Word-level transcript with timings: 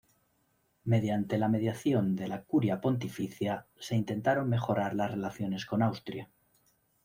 Mediante 0.83 1.37
la 1.37 1.47
mediación 1.47 2.15
de 2.15 2.27
la 2.27 2.41
curia 2.43 2.81
pontificia, 2.81 3.67
se 3.77 3.95
intentaron 3.95 4.49
mejorar 4.49 4.95
las 4.95 5.11
relaciones 5.11 5.67
con 5.67 5.83
Austria. 5.83 6.27